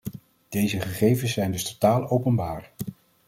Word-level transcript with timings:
Deze 0.49 0.79
gegevens 0.79 1.33
zijn 1.33 1.51
dus 1.51 1.63
totaal 1.71 2.09
openbaar. 2.09 2.71